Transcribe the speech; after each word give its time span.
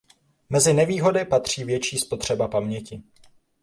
Mezi 0.49 0.73
nevýhody 0.73 1.25
patří 1.25 1.63
větší 1.63 1.97
spotřeba 1.97 2.47
paměti. 2.47 3.03